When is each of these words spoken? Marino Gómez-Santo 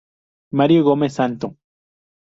Marino 0.49 0.81
Gómez-Santo 0.83 1.53